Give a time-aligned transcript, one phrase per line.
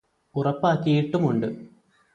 [0.35, 1.47] ഉറപ്പാക്കിയിട്ടുമുണ്ട്.